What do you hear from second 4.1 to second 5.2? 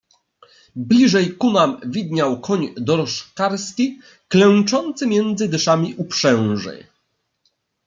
klęczący